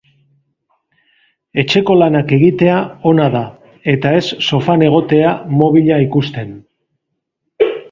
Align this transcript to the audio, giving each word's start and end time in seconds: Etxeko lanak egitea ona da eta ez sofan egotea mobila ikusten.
Etxeko 1.63 1.97
lanak 2.03 2.33
egitea 2.37 2.79
ona 3.13 3.29
da 3.37 3.43
eta 3.95 4.15
ez 4.23 4.25
sofan 4.49 4.87
egotea 4.89 5.37
mobila 5.63 6.03
ikusten. 6.09 6.53